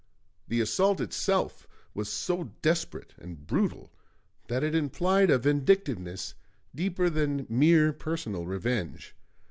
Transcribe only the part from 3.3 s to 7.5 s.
brutal that it implied a vindictiveness deeper than